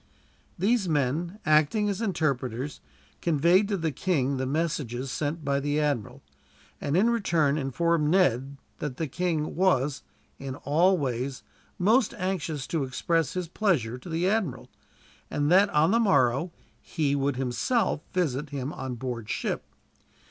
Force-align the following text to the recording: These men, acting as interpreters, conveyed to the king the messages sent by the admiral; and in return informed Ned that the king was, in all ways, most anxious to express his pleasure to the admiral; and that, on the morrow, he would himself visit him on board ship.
These 0.57 0.89
men, 0.89 1.37
acting 1.45 1.87
as 1.87 2.01
interpreters, 2.01 2.81
conveyed 3.21 3.67
to 3.67 3.77
the 3.77 3.91
king 3.91 4.37
the 4.37 4.47
messages 4.47 5.11
sent 5.11 5.45
by 5.45 5.59
the 5.59 5.79
admiral; 5.79 6.23
and 6.81 6.97
in 6.97 7.11
return 7.11 7.55
informed 7.55 8.09
Ned 8.09 8.57
that 8.79 8.97
the 8.97 9.05
king 9.05 9.55
was, 9.55 10.01
in 10.39 10.55
all 10.55 10.97
ways, 10.97 11.43
most 11.77 12.15
anxious 12.15 12.65
to 12.65 12.83
express 12.83 13.33
his 13.33 13.47
pleasure 13.47 13.99
to 13.99 14.09
the 14.09 14.27
admiral; 14.27 14.71
and 15.29 15.51
that, 15.51 15.69
on 15.69 15.91
the 15.91 15.99
morrow, 15.99 16.51
he 16.81 17.15
would 17.15 17.35
himself 17.35 18.01
visit 18.11 18.49
him 18.49 18.73
on 18.73 18.95
board 18.95 19.29
ship. 19.29 19.63